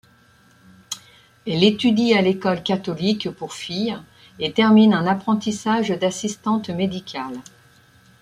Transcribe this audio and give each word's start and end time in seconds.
Elle 1.45 1.63
étudie 1.63 2.15
à 2.15 2.23
l'école 2.23 2.63
catholique 2.63 3.29
pour 3.29 3.53
filles 3.53 3.95
et 4.39 4.51
termine 4.51 4.95
un 4.95 5.05
apprentissage 5.05 5.89
d'assistante 5.89 6.71
médicale. 6.71 7.37